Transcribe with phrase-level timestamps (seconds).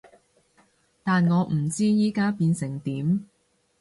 [1.03, 3.23] 但我唔知而家變成點